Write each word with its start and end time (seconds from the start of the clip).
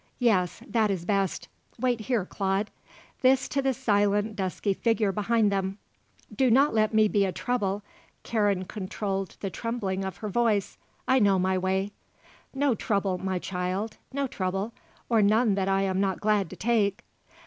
Yes; 0.17 0.63
that 0.67 0.89
is 0.89 1.05
best. 1.05 1.47
Wait 1.79 1.99
here, 1.99 2.25
Claude." 2.25 2.71
This 3.21 3.47
to 3.49 3.61
the 3.61 3.71
silent, 3.71 4.35
dusky 4.35 4.73
figure 4.73 5.11
behind 5.11 5.51
them. 5.51 5.77
"Do 6.35 6.49
not 6.49 6.73
let 6.73 6.91
me 6.91 7.07
be 7.07 7.23
a 7.23 7.31
trouble." 7.31 7.83
Karen 8.23 8.65
controlled 8.65 9.37
the 9.41 9.51
trembling 9.51 10.03
of 10.03 10.17
her 10.17 10.29
voice. 10.29 10.79
"I 11.07 11.19
know 11.19 11.37
my 11.37 11.55
way." 11.55 11.91
"No 12.51 12.73
trouble, 12.73 13.19
my 13.19 13.37
child; 13.37 13.97
no 14.11 14.25
trouble. 14.25 14.73
Or 15.07 15.21
none 15.21 15.53
that 15.53 15.69
I 15.69 15.83
am 15.83 16.01
not 16.01 16.19
glad 16.19 16.49
to 16.49 16.55
take." 16.55 17.03